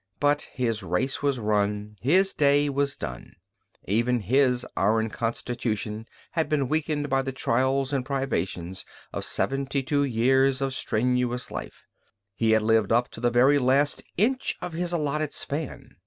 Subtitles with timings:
[0.19, 3.35] But his race was run, his day was done.
[3.85, 8.83] Even his iron constitution had been weakened by the trials and privations
[9.13, 11.85] of seventy two years of strenuous life.
[12.33, 15.91] He had lived up to the very last inch of his allotted span.